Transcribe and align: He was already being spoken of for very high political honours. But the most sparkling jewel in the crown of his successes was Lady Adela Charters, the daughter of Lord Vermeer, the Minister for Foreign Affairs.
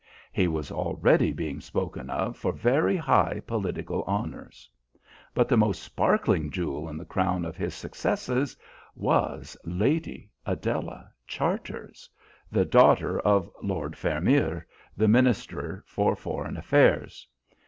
He 0.31 0.47
was 0.47 0.71
already 0.71 1.31
being 1.31 1.61
spoken 1.61 2.09
of 2.09 2.35
for 2.35 2.51
very 2.51 2.95
high 2.97 3.39
political 3.45 4.03
honours. 4.05 4.67
But 5.35 5.47
the 5.47 5.57
most 5.57 5.83
sparkling 5.83 6.49
jewel 6.49 6.89
in 6.89 6.97
the 6.97 7.05
crown 7.05 7.45
of 7.45 7.55
his 7.55 7.75
successes 7.75 8.57
was 8.95 9.55
Lady 9.63 10.31
Adela 10.43 11.11
Charters, 11.27 12.09
the 12.51 12.65
daughter 12.65 13.19
of 13.19 13.47
Lord 13.61 13.95
Vermeer, 13.95 14.65
the 14.97 15.07
Minister 15.07 15.83
for 15.85 16.15
Foreign 16.15 16.57
Affairs. 16.57 17.27